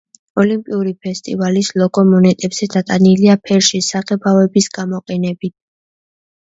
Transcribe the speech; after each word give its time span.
ოლიმპიური 0.43 0.93
ფესტივალის 1.07 1.69
ლოგო 1.83 2.05
მონეტებზე 2.15 2.69
დატანილია 2.77 3.37
ფერში, 3.45 3.85
საღებავების 3.91 4.73
გამოყენებით. 4.81 5.59